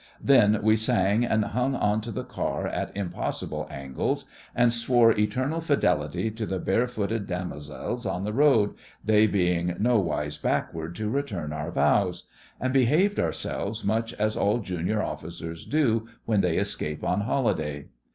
[0.19, 5.61] Then we sang and hung on to the car at impossible angles, and swore eternal
[5.61, 8.73] fidelity to the bare footed damosels on the road,
[9.05, 12.23] they being no wise backward to return our vows;
[12.59, 17.85] and behaved ourselves much as all junior officers do when they escape on holiday.